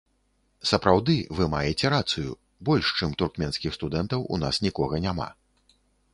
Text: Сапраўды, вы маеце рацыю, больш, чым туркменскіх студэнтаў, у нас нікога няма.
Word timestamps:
Сапраўды, 0.69 1.17
вы 1.39 1.47
маеце 1.55 1.91
рацыю, 1.95 2.31
больш, 2.71 2.85
чым 2.97 3.15
туркменскіх 3.23 3.71
студэнтаў, 3.79 4.27
у 4.35 4.43
нас 4.47 4.55
нікога 4.69 5.05
няма. 5.07 5.29